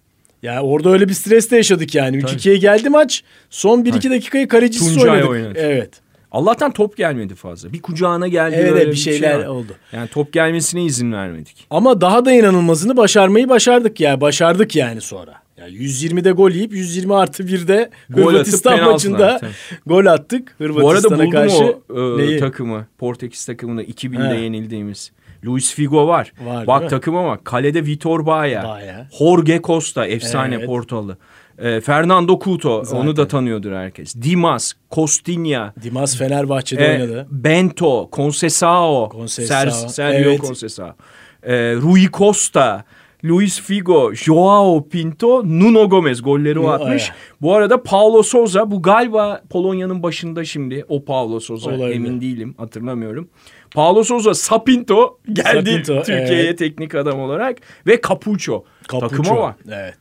[0.44, 2.18] Yani orada öyle bir stres de yaşadık yani.
[2.18, 3.24] 3-2'ye geldi maç.
[3.50, 5.30] Son 1-2 dakikayı kalecisiz Tuncay oynadık.
[5.30, 5.54] oynadı.
[5.58, 5.90] Evet.
[6.32, 7.74] Allah'tan top gelmedi fazla.
[7.74, 8.56] Bir kucağına geldi.
[8.60, 9.46] Evet, öyle bir şeyler var.
[9.46, 9.74] oldu.
[9.92, 11.68] Yani top gelmesine izin vermedik.
[11.70, 14.22] Ama daha da inanılmazını başarmayı başardık ya.
[14.22, 15.43] Başardık yani sonra.
[15.64, 19.52] Yani 120'de gol yiyip 120 artı 1'de Gol atıp Hırvatistan maçında tabii.
[19.86, 20.56] gol attık.
[20.60, 21.78] Bu arada Hırvatistan'a buldum karşı.
[21.90, 22.86] o e, takımı.
[22.98, 24.42] Portekiz takımını 2000'de He.
[24.42, 25.12] yenildiğimiz.
[25.46, 26.34] Luis Figo var.
[26.46, 27.46] Var, bak takıma bak.
[27.46, 28.64] Kalede Vitor Baia.
[28.64, 29.08] Baia.
[29.20, 30.66] Jorge Costa efsane Evet.
[30.66, 31.18] Portalı.
[31.58, 33.02] E, Fernando Couto Zaten.
[33.02, 34.16] onu da tanıyordur herkes.
[34.16, 37.28] Dimas, Costinha, Dimas Fenerbahçe'de e, oynadı.
[37.32, 40.42] Bento, Concesao, Conceição, Ser, Sergio evet.
[40.42, 40.96] Conceição,
[41.44, 42.84] e, Rui Costa,
[43.26, 47.04] Luis Figo, Joao Pinto, Nuno Gomez golleri o atmış.
[47.10, 47.12] evet.
[47.42, 50.86] Bu arada Paulo Souza bu galiba Polonya'nın başında şimdi.
[50.90, 51.96] O Paulo Souza Olabilir.
[51.96, 53.30] emin değilim hatırlamıyorum.
[53.72, 56.58] Paulo Souza Sapinto geldi Sapinto, Türkiye'ye evet.
[56.58, 57.58] teknik adam olarak
[57.88, 59.08] ve Capucho, Capucho.
[59.10, 59.56] takıma var.
[59.72, 59.98] Evet.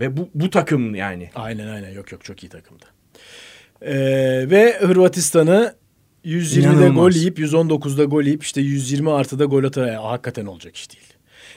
[0.00, 1.30] Ve bu, bu takım yani.
[1.34, 2.84] Aynen aynen yok yok çok iyi takımdı.
[3.82, 3.94] Ee,
[4.50, 5.74] ve Hırvatistan'ı
[6.24, 6.94] 120'de İnanılmaz.
[6.94, 11.06] gol yiyip 119'da gol yiyip işte 120 artıda gol atarak Ya, hakikaten olacak iş değil.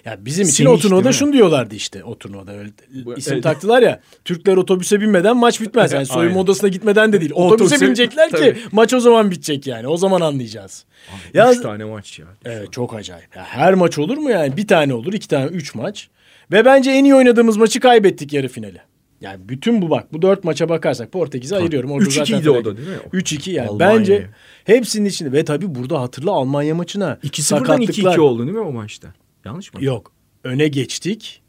[0.05, 2.69] Ya bizim için Sevinç o turnuvada şunu diyorlardı işte o turnuvada öyle
[3.05, 3.43] Bu- isim evet.
[3.43, 3.99] taktılar ya.
[4.25, 5.91] Türkler otobüse binmeden maç bitmez.
[5.91, 6.43] Yani soyunma Aynen.
[6.43, 7.31] odasına gitmeden de değil.
[7.35, 8.57] Otobüse Otobüse- binecekler ki Tabii.
[8.71, 9.87] maç o zaman bitecek yani.
[9.87, 10.85] O zaman anlayacağız.
[11.33, 12.25] Ya, Üç tane maç ya.
[12.45, 13.35] Evet çok acayip.
[13.35, 14.57] Ya her maç olur mu yani?
[14.57, 16.09] Bir tane olur, iki tane, üç maç.
[16.51, 18.77] Ve bence en iyi oynadığımız maçı kaybettik yarı finali.
[19.21, 21.91] Yani bütün bu bak bu dört maça bakarsak Portekiz'i ayırıyorum.
[21.91, 22.95] Orada 3-2 zaten idi o da değil mi?
[23.13, 23.69] 3-2 yani.
[23.69, 23.99] Almanya.
[23.99, 24.27] Bence
[24.65, 25.31] hepsinin içinde.
[25.31, 27.17] Ve tabii burada hatırla Almanya maçına.
[27.23, 29.07] 2-0'dan 2-2 oldu değil mi o maçta?
[29.45, 29.83] Yanlış mı?
[29.83, 30.11] Yok.
[30.43, 31.41] Öne geçtik.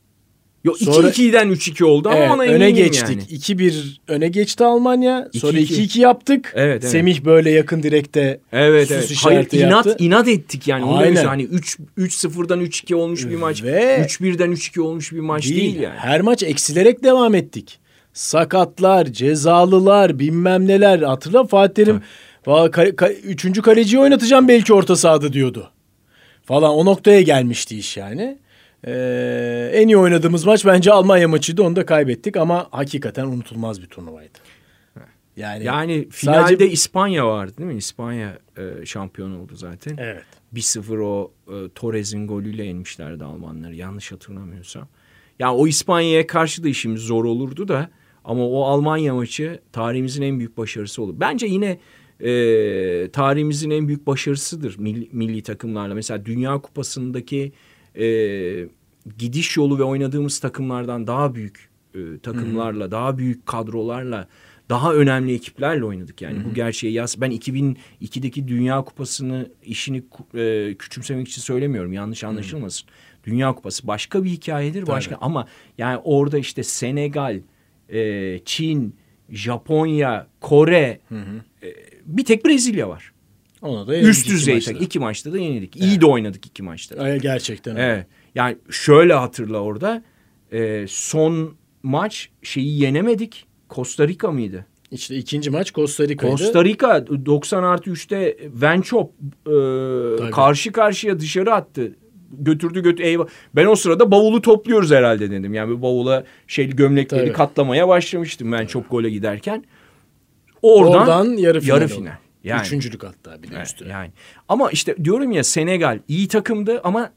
[0.65, 3.09] Yok Sonra- 2-2'den 3-2 oldu ama Evet, ona öne geçtik.
[3.11, 3.23] yani.
[3.23, 5.29] 2-1 öne geçti Almanya.
[5.35, 5.75] Sonra 2-2.
[5.83, 6.53] 2-2 yaptık.
[6.57, 6.91] Evet, evet.
[6.93, 9.03] Semih böyle yakın direkte Evet sus evet.
[9.25, 10.05] Hayır işareti inat yaptı.
[10.05, 10.85] inat ettik yani.
[10.85, 11.25] Aynen.
[11.25, 13.63] Hani 3 3-0'dan 3-2 olmuş bir maç.
[13.63, 15.99] Ve- 3-1'den 3-2 olmuş bir maç değil, yani.
[15.99, 17.79] Her maç eksilerek devam ettik.
[18.13, 20.99] Sakatlar, cezalılar, bilmem neler.
[21.03, 22.03] Hatırla Fatih Terim
[22.47, 25.71] "Valla ka- ka- üçüncü kaleciyi oynatacağım belki orta sahada diyordu.
[26.53, 28.38] Falan o noktaya gelmişti iş yani.
[28.87, 31.62] Ee, en iyi oynadığımız maç bence Almanya maçıydı.
[31.62, 34.38] Onu da kaybettik ama hakikaten unutulmaz bir turnuvaydı.
[35.37, 37.77] Yani, Yani sadece- finalde İspanya vardı değil mi?
[37.77, 39.97] İspanya e, şampiyon oldu zaten.
[39.97, 40.25] Evet.
[40.53, 44.88] 1-0 o e, Torres'in golüyle yenmişlerdi Almanları yanlış hatırlamıyorsam.
[45.38, 47.91] Yani o İspanya'ya karşı da işimiz zor olurdu da
[48.25, 51.17] ama o Almanya maçı tarihimizin en büyük başarısı oldu.
[51.21, 51.79] Bence yine
[52.23, 55.95] e, tarihimizin en büyük başarısıdır milli, milli takımlarla.
[55.95, 57.53] Mesela Dünya Kupası'ndaki
[57.99, 58.07] e,
[59.19, 64.29] gidiş yolu ve oynadığımız takımlardan daha büyük e, takımlarla, daha büyük kadrolarla,
[64.69, 66.23] daha önemli ekiplerle oynadık.
[66.23, 67.21] Yani bu gerçeği yaz.
[67.21, 70.03] Ben 2002'deki Dünya Kupası'nı işini
[70.35, 71.93] e, küçümsemek için söylemiyorum.
[71.93, 72.89] Yanlış anlaşılmasın.
[73.25, 74.87] Dünya Kupası başka bir hikayedir.
[74.87, 75.47] Başka ama
[75.79, 77.41] yani orada işte Senegal,
[77.89, 78.97] e, Çin,
[79.31, 81.01] Japonya, Kore,
[81.63, 81.69] e,
[82.07, 83.12] bir tek Brezilya var.
[83.62, 84.71] Ona da Üst iki düzey maçta.
[84.73, 84.87] takım.
[84.87, 85.77] iki maçta da yenildik.
[85.77, 87.03] İyi de oynadık iki maçta.
[87.03, 87.77] Ay, Gerçekten.
[87.77, 88.07] Evet.
[88.35, 90.03] Yani şöyle hatırla orada.
[90.53, 93.47] e, son maç şeyi yenemedik.
[93.71, 94.67] Costa Rica mıydı?
[94.91, 96.23] İşte ikinci maç Costa Rica'ydı.
[96.23, 99.11] Costa Rica 90 artı 3'te Venchop
[99.47, 101.97] e, karşı karşıya dışarı attı.
[102.38, 103.27] Götürdü götü eyvah.
[103.57, 105.55] Ben o sırada bavulu topluyoruz herhalde dedim.
[105.55, 107.33] Yani bir bavula şey gömlekleri Tabii.
[107.33, 109.65] katlamaya başlamıştım ben çok gole giderken.
[110.62, 111.77] Oradan, Oradan yarı final.
[111.77, 112.12] yarı final.
[112.44, 112.61] Yani.
[112.62, 113.88] Üçüncülük hatta bir de Evet, üstüne.
[113.92, 114.11] yani.
[114.48, 117.12] Ama işte diyorum ya Senegal iyi takımdı ama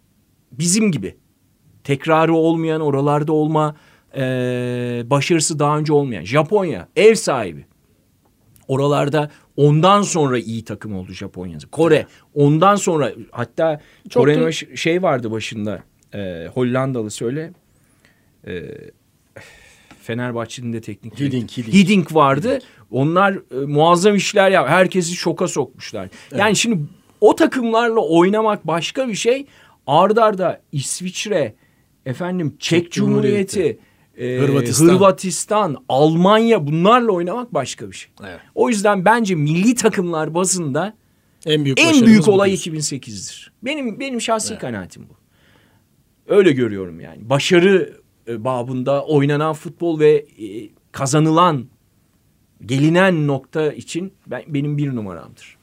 [0.52, 1.16] bizim gibi.
[1.84, 3.76] Tekrarı olmayan oralarda olma
[4.18, 4.22] e,
[5.06, 6.24] başarısı daha önce olmayan.
[6.24, 7.66] Japonya ev sahibi.
[8.68, 11.58] Oralarda ondan sonra iyi takım oldu Japonya.
[11.72, 17.54] Kore ondan sonra hatta Çok Kore'nin da- şey vardı başında e, Hollandalı söyle.
[18.48, 18.64] E,
[20.02, 21.52] Fenerbahçe'nin de teknik Hiddink.
[21.58, 21.74] Hiddink.
[21.74, 22.60] Hiddink vardı.
[22.96, 24.68] Onlar e, muazzam işler ya.
[24.68, 26.10] Herkesi şoka sokmuşlar.
[26.38, 26.80] Yani şimdi
[27.22, 29.46] o takımlarla oynamak başka bir şey.
[29.88, 31.56] Ardarda arda İsviçre,
[32.06, 33.80] efendim Çek, Çek Cumhuriyeti,
[34.18, 34.88] e, Hırvatistan.
[34.88, 38.12] Hırvatistan, Almanya bunlarla oynamak başka bir şey.
[38.22, 38.40] Evet.
[38.56, 40.94] O yüzden bence milli takımlar bazında
[41.46, 42.72] En büyük en büyük olay diyorsun.
[42.72, 43.52] 2008'dir.
[43.64, 45.14] Benim benim şahsi kanaatim bu.
[46.34, 47.30] Öyle görüyorum yani.
[47.30, 47.94] Başarı
[48.28, 51.66] e, babında oynanan futbol ve e, kazanılan
[52.66, 55.58] gelinen nokta için ben, benim bir numaramdır.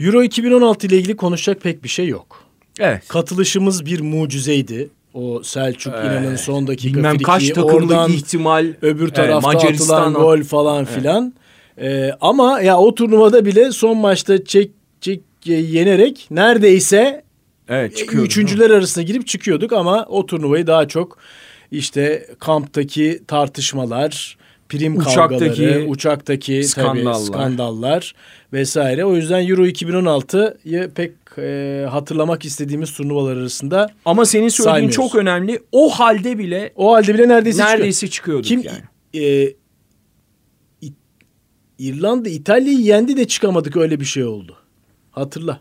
[0.00, 2.44] Euro 2016 ile ilgili konuşacak pek bir şey yok.
[2.78, 3.08] Evet.
[3.08, 4.90] Katılışımız bir mucizeydi.
[5.14, 10.02] O Selçuk İnan'ın son dakika Bilmem friki, kaç takımlı oradan ihtimal öbür e, tarafta Macaristan
[10.02, 11.34] atılan gol falan filan.
[11.78, 17.24] Ee, ama ya o turnuvada bile son maçta çek, çek yenerek neredeyse
[17.68, 18.24] Evet çıkıyor.
[18.24, 21.18] üçüncüler arasına girip çıkıyorduk ama o turnuvayı daha çok
[21.70, 24.36] işte kamptaki tartışmalar,
[24.78, 26.94] prim Uçaktaki kavgaları, uçaktaki skandallar.
[27.14, 27.24] skandallar.
[27.26, 28.14] skandallar
[28.52, 29.04] vesaire.
[29.04, 35.60] O yüzden Euro 2016'yı pek e, hatırlamak istediğimiz turnuvalar arasında Ama senin söylediğin çok önemli.
[35.72, 37.78] O halde bile o halde bile neredeyse çıkıyor.
[37.78, 39.24] neredeyse çıkıyorduk Kim yani.
[39.26, 39.54] e,
[41.78, 44.56] İrlanda İtalya'yı yendi de çıkamadık öyle bir şey oldu.
[45.10, 45.60] Hatırla.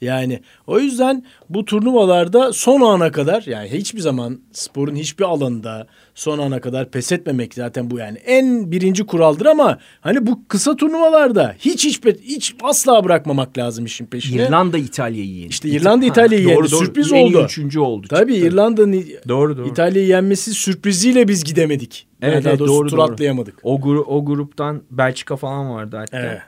[0.00, 6.38] Yani o yüzden bu turnuvalarda son ana kadar yani hiçbir zaman sporun hiçbir alanında son
[6.38, 11.54] ana kadar pes etmemek zaten bu yani en birinci kuraldır ama hani bu kısa turnuvalarda
[11.58, 14.42] hiç hiç hiç asla bırakmamak lazım işin peşine.
[14.42, 15.50] İrlanda İtalya'yı yendi.
[15.50, 16.68] İşte İrlanda İtalya'yı yendi.
[16.68, 17.44] Sürpriz en oldu.
[17.44, 18.06] üçüncü oldu.
[18.10, 18.48] Tabii çıktı.
[18.48, 19.68] İrlanda'nın Doğru, doğru.
[19.68, 22.06] İtalya'yı yenmesi sürpriziyle biz gidemedik.
[22.22, 23.12] Yani Evet, daha evet, doğrusu doğru, tur doğru.
[23.12, 23.54] atlayamadık.
[23.62, 26.18] O, gru- o gruptan Belçika falan vardı hatta.
[26.20, 26.38] Evet.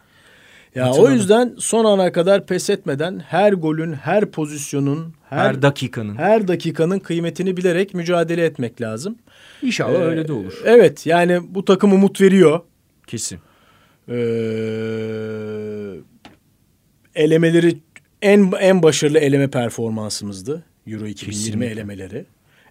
[0.74, 1.12] Ya Hatırladım.
[1.12, 6.14] o yüzden son ana kadar pes etmeden her golün, her pozisyonun, her Her dakikanın.
[6.14, 9.16] her dakikanın kıymetini bilerek mücadele etmek lazım.
[9.62, 10.52] İnşallah Ee, öyle de olur.
[10.64, 12.60] Evet yani bu takım umut veriyor.
[13.06, 13.38] Kesin.
[14.08, 14.14] Ee,
[17.14, 17.78] elemeleri
[18.22, 20.64] en en başarılı eleme performansımızdı.
[20.86, 21.66] Euro 2020 Kesinlikle.
[21.72, 22.24] elemeleri.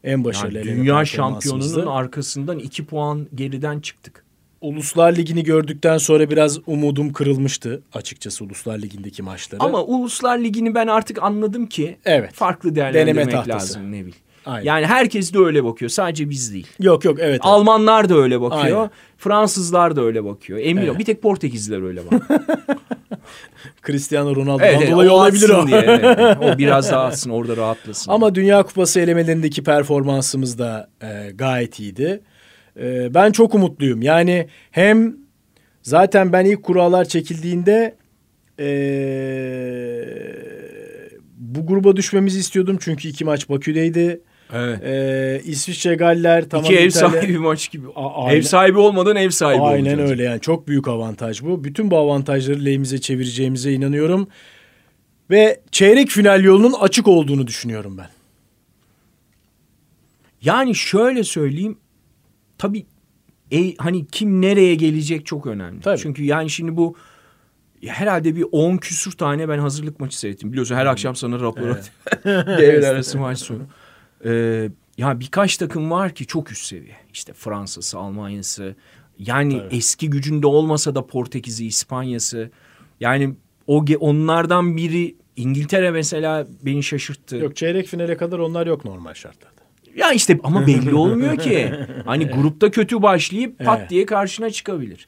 [0.03, 4.23] En başarılı Yani eleme dünya şampiyonunun arkasından iki puan geriden çıktık.
[4.61, 9.63] Uluslar Ligi'ni gördükten sonra biraz umudum kırılmıştı açıkçası Uluslar Ligi'ndeki maçları.
[9.63, 12.33] Ama Uluslar Ligi'ni ben artık anladım ki Evet.
[12.33, 14.13] farklı değerlendirmek Deneme lazım Nevil.
[14.45, 14.65] Aynen.
[14.65, 15.89] Yani herkes de öyle bakıyor.
[15.89, 16.67] Sadece biz değil.
[16.79, 17.41] yok yok evet.
[17.43, 18.77] Almanlar da öyle bakıyor.
[18.77, 18.91] Aynen.
[19.17, 20.59] Fransızlar da öyle bakıyor.
[20.59, 20.85] Emin ol.
[20.85, 20.99] Evet.
[20.99, 22.39] Bir tek Portekizliler öyle bakıyor.
[23.87, 25.67] Cristiano Ronaldo'dan evet, evet, dolayı o olabilir o.
[25.67, 26.37] Diye, evet.
[26.41, 28.11] O biraz daha atsın orada rahatlasın.
[28.11, 32.21] Ama Dünya Kupası elemelerindeki performansımız da e, gayet iyiydi.
[32.79, 34.01] E, ben çok umutluyum.
[34.01, 35.15] Yani hem
[35.81, 37.95] zaten ben ilk kurallar çekildiğinde
[38.59, 38.65] e,
[41.37, 42.77] bu gruba düşmemizi istiyordum.
[42.81, 44.21] Çünkü iki maç Bakü'deydi.
[44.53, 44.83] evet.
[44.83, 47.87] E, İsviçre Galler tamam İki ev İtalya- sahibi maç gibi.
[47.95, 48.37] A- aynen.
[48.37, 50.11] Ev sahibi olmadan ev sahibi Aynen olacağız.
[50.11, 51.63] öyle yani çok büyük avantaj bu.
[51.63, 54.27] Bütün bu avantajları lehimize çevireceğimize inanıyorum.
[55.29, 58.09] Ve çeyrek final yolunun açık olduğunu düşünüyorum ben.
[60.41, 61.77] Yani şöyle söyleyeyim.
[62.59, 62.85] Tabii
[63.51, 65.81] e, hani kim nereye gelecek çok önemli.
[65.81, 65.97] Tabii.
[65.97, 66.95] Çünkü yani şimdi bu
[67.85, 70.51] herhalde bir 10 küsür tane ben hazırlık maçı seyrettim.
[70.51, 71.91] Biliyorsun her akşam sana rapor Evet.
[72.25, 73.61] Devler arası maç sonu.
[74.25, 76.95] Ee, ya birkaç takım var ki çok üst seviye.
[77.13, 78.75] İşte Fransa'sı, Almanya'sı.
[79.19, 79.75] Yani Tabii.
[79.75, 82.51] eski gücünde olmasa da Portekiz'i, İspanya'sı.
[82.99, 83.35] Yani
[83.67, 87.37] o onlardan biri İngiltere mesela beni şaşırttı.
[87.37, 89.58] Yok çeyrek finale kadar onlar yok normal şartlarda.
[89.95, 91.71] Ya işte ama belli olmuyor ki.
[92.05, 93.89] Hani grupta kötü başlayıp pat Evet.
[93.89, 95.07] diye karşına çıkabilir.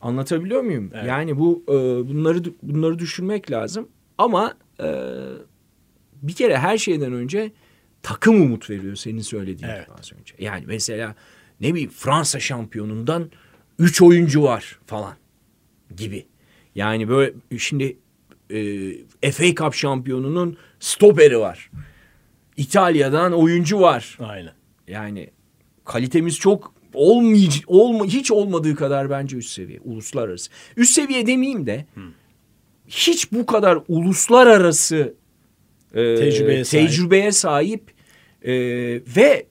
[0.00, 0.90] Anlatabiliyor muyum?
[0.94, 1.06] Evet.
[1.08, 1.72] Yani bu e,
[2.08, 3.88] bunları bunları düşünmek lazım.
[4.18, 4.88] Ama e,
[6.22, 7.52] bir kere her şeyden önce
[8.02, 9.86] takım umut veriyor senin söylediğin Evet.
[9.98, 10.34] az önce.
[10.38, 11.14] Yani mesela
[11.60, 13.30] ne bileyim Fransa şampiyonundan
[13.78, 15.14] 3 oyuncu var falan
[15.96, 16.26] gibi.
[16.74, 17.96] Yani böyle şimdi
[19.22, 21.70] e, FA Cup şampiyonunun stoperi var.
[22.56, 24.18] İtalya'dan oyuncu var.
[24.20, 24.52] Aynen.
[24.88, 25.30] Yani
[25.84, 30.50] kalitemiz çok olmayıcı, olma, hiç olmadığı kadar bence üst seviye, uluslararası.
[30.76, 31.86] Üst seviye demeyeyim de
[32.88, 35.14] hiç bu kadar uluslararası
[35.94, 36.88] e, Tecrübeye sahip.
[36.88, 37.90] tecrübeye sahip
[38.42, 38.52] e,
[39.16, 39.46] ve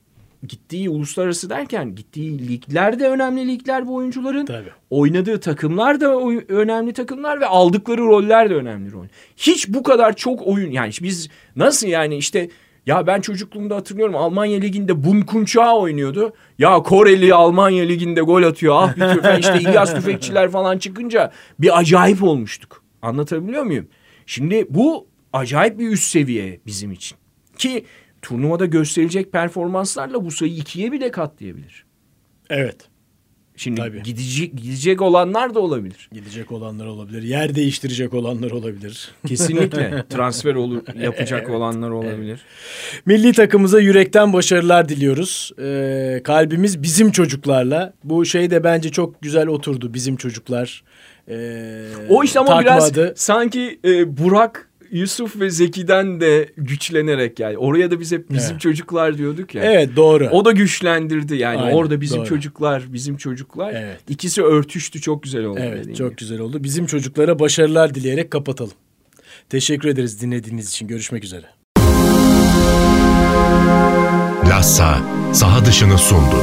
[0.47, 4.45] gittiği uluslararası derken gittiği ligler de önemli ligler bu oyuncuların.
[4.45, 4.69] Tabii.
[4.89, 9.05] Oynadığı takımlar da oy- önemli takımlar ve aldıkları roller de önemli rol.
[9.37, 12.49] Hiç bu kadar çok oyun yani biz nasıl yani işte
[12.85, 16.33] ya ben çocukluğumda hatırlıyorum Almanya liginde Bum Kunçağı oynuyordu.
[16.59, 18.75] Ya Koreli Almanya liginde gol atıyor.
[18.77, 22.83] Ah bir tüfek işte İlyas Tüfekçiler falan çıkınca bir acayip olmuştuk.
[23.01, 23.87] Anlatabiliyor muyum?
[24.25, 27.17] Şimdi bu acayip bir üst seviye bizim için.
[27.57, 27.85] Ki
[28.21, 31.85] turnuvada gösterilecek performanslarla bu sayı ikiye bile katlayabilir.
[32.49, 32.89] Evet.
[33.57, 34.03] Şimdi Tabii.
[34.03, 36.09] gidecek gidecek olanlar da olabilir.
[36.11, 37.23] Gidecek olanlar olabilir.
[37.23, 39.11] Yer değiştirecek olanlar olabilir.
[39.27, 42.39] Kesinlikle transfer olur yapacak olanlar olabilir.
[43.05, 45.51] Milli takımımıza yürekten başarılar diliyoruz.
[45.61, 47.93] Ee, kalbimiz bizim çocuklarla.
[48.03, 49.93] Bu şey de bence çok güzel oturdu.
[49.93, 50.83] Bizim çocuklar.
[51.29, 57.57] Ee, O işte ama takma biraz sanki e, Burak, Yusuf ve Zeki'den de güçlenerek yani.
[57.57, 58.61] Oraya da biz hep bizim Evet.
[58.61, 59.63] çocuklar diyorduk ya.
[59.63, 60.29] Evet doğru.
[60.31, 61.59] O da güçlendirdi yani.
[61.59, 62.27] Aynen, Orada bizim doğru.
[62.27, 63.73] çocuklar, bizim çocuklar.
[63.73, 63.99] Evet.
[64.09, 65.59] İkisi örtüştü çok güzel oldu.
[65.63, 66.19] Evet çok gibi.
[66.19, 66.63] güzel oldu.
[66.63, 68.73] Bizim çocuklara başarılar dileyerek kapatalım.
[69.49, 70.87] Teşekkür ederiz dinlediğiniz için.
[70.87, 71.45] Görüşmek üzere.
[74.49, 74.97] Lassa
[75.33, 76.35] saha dışını sundu.